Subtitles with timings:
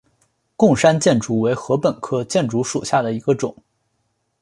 [0.55, 3.55] 贡山箭竹为禾本科箭竹属下的一个种。